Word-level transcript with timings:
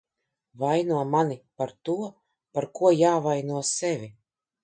Vaino 0.61 1.01
mani 1.15 1.37
par 1.57 1.73
to, 1.89 1.97
par 2.57 2.67
ko 2.79 2.93
jāvaino 3.01 3.63
sevi. 3.75 4.09